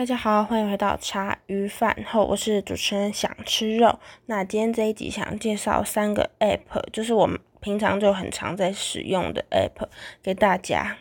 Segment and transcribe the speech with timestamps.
[0.00, 3.98] 大家好，欢迎回到茶余饭后，我是主持人想吃肉。
[4.24, 9.88] 那今天这一集想介绍三个 app，就是我们平常就很常在使用的 app
[10.22, 10.96] 给大家。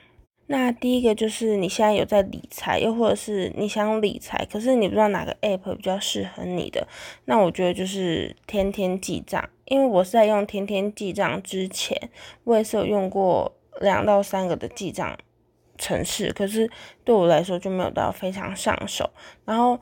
[0.47, 6.85] 那第一个就是你现在有在理财，又或者是你想理财，可是你不知道哪个 app 比较适合你的，
[7.23, 9.49] 那我觉得就是天天记账。
[9.63, 11.97] 因为我是在用天天记账之前，
[12.43, 15.17] 我也是有用过两到三个的记账。
[15.79, 16.69] 城市，可是
[17.03, 19.09] 对我来说就没有到非常上手。
[19.45, 19.79] 然后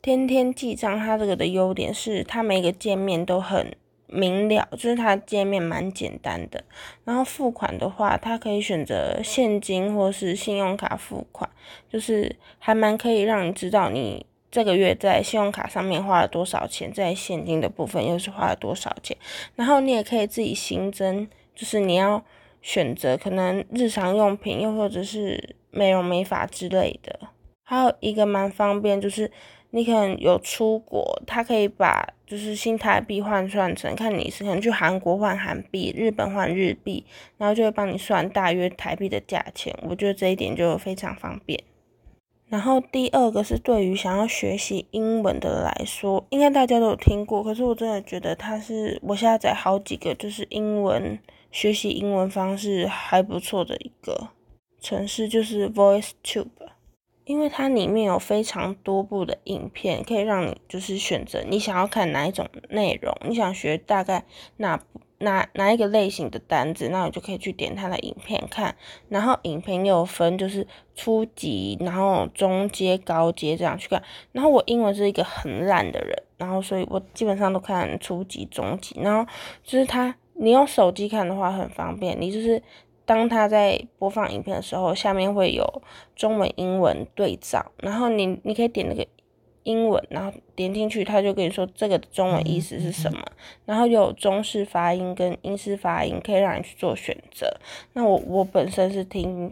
[0.00, 3.74] 天天记账，它这个的优点是它每个界面都很
[4.06, 6.62] 明了，就是它界面蛮简单的。
[7.04, 11.50] 然后付款的话，它可以选择现金或是信用卡付款，
[11.88, 19.16] 就是还蛮可以让你知道你这个月在信用卡上面花了多少钱，在现金的部分又是花了多少钱。
[19.56, 22.22] 然后你也可以自己新增，就是你要。
[22.62, 27.18] 选择可能日常用品，又或者是美容美发之类的。
[27.62, 29.30] 还有一个蛮方便，就是
[29.70, 37.04] 你可能有出国，它可以把就是新台币换算成，看你是可能去韩国换韩币，日本换日币，
[37.38, 39.72] 然后就会帮你算大约台币的价钱。
[39.88, 41.62] 我觉得这一点就非常方便。
[42.50, 51.18] 然后第二个是对于想要学习英文的来说，应该大家都有听过，可是我真的觉得它是我下载好几个就是英文。
[51.52, 54.28] 学习英文方式还不错的一个
[54.80, 56.46] 城市就是 VoiceTube，
[57.24, 64.24] 因为它里面有非常多部的影片，可以让你就是选择你想要看哪一种内容，你想学大概
[64.58, 64.80] 哪
[65.20, 68.76] 哪哪一个类型的单子，那你就可以去点它的影片看。
[69.08, 74.02] 然后影片又分就是初级，然后中阶、高阶这样去看。
[74.32, 79.30] 然后我英文是一个很烂的人，然后所以我基本上都看初级、中级，然后
[79.64, 80.14] 就是它。
[80.42, 82.62] 你用手机看的话很方便，你就是
[83.04, 85.82] 当他在播放影片的时候，下面会有
[86.16, 89.06] 中文、英文对照，然后你你可以点那个
[89.64, 93.22] 英文，然后点进去，他就跟你说这个中文意思是什么，
[93.64, 97.46] 然后有中式发音跟英式发音，可以让你去做选择。
[97.92, 99.50] 那我我本身是听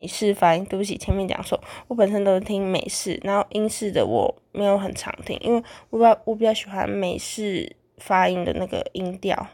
[0.00, 9.48] 美式发音，对不起，前面讲错，我本身都是听美式，然后英式的我没有很常听，因为我比较我比较喜欢美式发音的那个音调。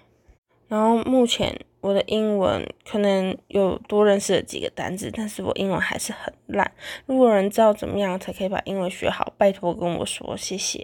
[0.67, 6.73] 然后目前我的英文可能有多认识了几个单词，但是我英文还是很烂。
[7.05, 10.83] 如果有人知道怎么样才可以把英文学好，拜托跟我说，谢谢。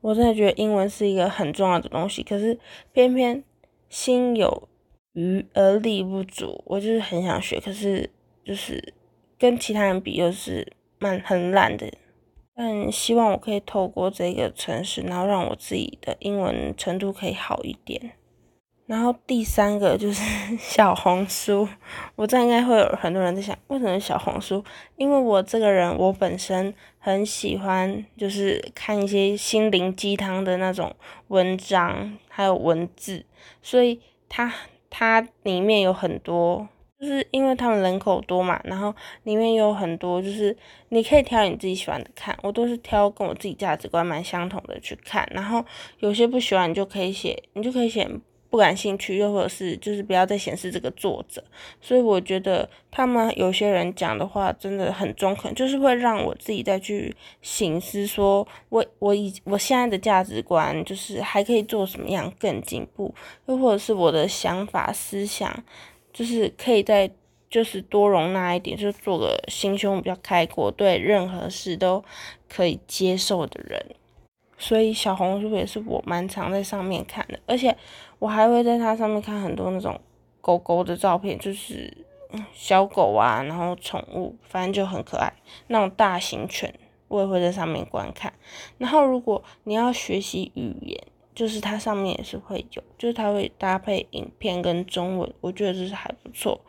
[0.00, 2.56] 我真的觉得英文是一个很重要的东西，可是
[2.92, 3.42] 偏偏
[3.88, 4.68] 心有
[5.14, 6.62] 余而力不足。
[6.64, 8.08] 我就是很想学，可是
[8.44, 8.94] 就是
[9.36, 11.92] 跟其他人比又是蛮很懒的。
[12.54, 18.12] 但希望我可以透过这个城市，然后让我自己的英文程度可以好一点。
[18.90, 20.20] 然后第三个就是
[20.58, 21.68] 小红书，
[22.16, 24.64] 我这应该会有很多人在想，为什么小红书？
[24.96, 30.92] 因为我这个人，我本身很喜欢，就是看一些心灵鸡汤的那种
[31.28, 33.24] 文章，还有文字，
[33.62, 34.52] 所以它
[34.90, 36.66] 它里面有很多，
[37.00, 38.92] 就是因为他们人口多嘛，然后
[39.22, 40.56] 里面有很多，就是
[40.88, 45.64] 你可以挑你自己喜欢的看，我都是挑跟我自己价值观蛮相同的去看，然后
[46.00, 48.10] 有些不喜欢，你就可以写，你就可以写。
[48.50, 51.42] 不感兴趣，又或者是就是不要再显示这个作者，
[51.80, 63.14] 所以我觉得他们有些人讲的话真的很中肯，就是会让我自己再去醒思，说我我以我现在的价值观就是还可以做什么样更进步，
[63.46, 65.64] 又或者是我的想法思想
[66.12, 67.08] 就是可以再
[67.48, 72.04] 就是多容纳一点，就做个心胸比较开阔，对任何事都
[72.48, 73.86] 可以接受的人。
[74.60, 77.74] 所以小红书也是我蛮常在上面看的，而且
[78.18, 79.98] 我还会在它上面看很多那种
[80.42, 81.90] 狗狗的照片，就是
[82.52, 85.32] 小狗啊，然后宠物，反正就很可爱。
[85.68, 86.72] 那种大型犬，
[87.08, 88.30] 我也会在上面观看。
[88.76, 91.02] 然后如果你要学习语言，
[91.34, 96.60] 就是它上面也是会有，就是它会搭配影片跟中文，我觉得这是还不错。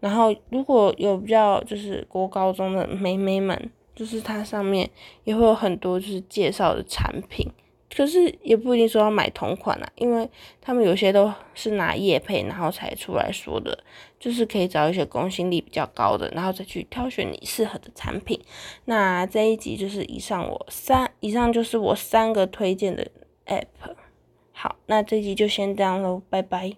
[0.00, 3.70] 然后如果有比较就是国高中的妹妹们。
[3.98, 4.88] 就是它上面
[5.24, 7.50] 也会有很多就是介绍的产品，
[7.92, 10.30] 可是也不一定说要买同款啦，因为
[10.60, 13.76] 他们有些都是拿叶配然后才出来说的，
[14.20, 18.40] 就是可以找一些公信力比较高的，然后再去挑选你适合的产品。
[18.84, 23.10] 那这一集就是以上我三，以上就是我三个推荐的
[23.46, 23.96] app。
[24.52, 26.76] 好，那这集就先这样喽，拜拜。